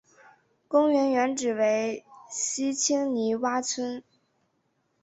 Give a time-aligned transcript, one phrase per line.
[0.67, 4.03] 公园原址为西青泥洼村。